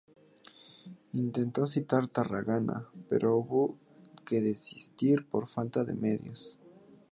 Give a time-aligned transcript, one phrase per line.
[1.13, 3.77] Intentó sitiar Tarragona, pero hubo
[4.31, 6.57] de desistir por falta de medios.